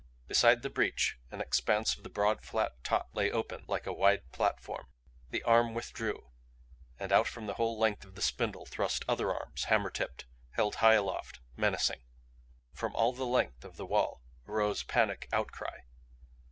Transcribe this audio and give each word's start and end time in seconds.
Beside 0.27 0.63
the 0.63 0.69
breach 0.71 1.19
an 1.29 1.41
expanse 1.41 1.95
of 1.95 2.01
the 2.01 2.09
broad 2.09 2.41
flat 2.43 2.83
top 2.83 3.11
lay 3.13 3.29
open 3.29 3.63
like 3.67 3.85
a 3.85 3.93
wide 3.93 4.31
platform. 4.31 4.87
The 5.29 5.43
arm 5.43 5.75
withdrew, 5.75 6.31
and 6.97 7.11
out 7.11 7.27
from 7.27 7.45
the 7.45 7.53
whole 7.53 7.77
length 7.77 8.03
of 8.03 8.15
the 8.15 8.23
spindle 8.23 8.65
thrust 8.65 9.05
other 9.07 9.31
arms, 9.31 9.65
hammer 9.65 9.91
tipped, 9.91 10.25
held 10.53 10.77
high 10.77 10.95
aloft, 10.95 11.39
menacing. 11.55 12.01
From 12.73 12.95
all 12.95 13.13
the 13.13 13.27
length 13.27 13.63
of 13.63 13.77
the 13.77 13.85
wall 13.85 14.23
arose 14.47 14.81
panic 14.81 15.29
outcry. 15.31 15.81